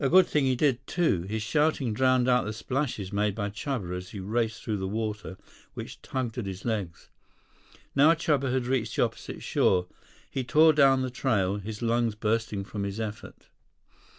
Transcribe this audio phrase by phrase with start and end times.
[0.03, 1.27] A good thing he did, too.
[1.29, 5.37] His shouting drowned out the splashes made by Chuba as he raced through the water
[5.75, 7.11] which tugged at his legs.
[7.95, 9.85] Now Chuba had reached the opposite shore.
[10.31, 13.49] He tore down the trail, his lungs bursting from his effort.